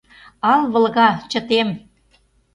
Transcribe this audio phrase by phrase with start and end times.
[0.51, 1.69] Ал вылга— чытем